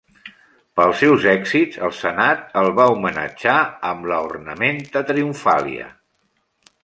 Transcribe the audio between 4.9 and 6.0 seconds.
triumphalia".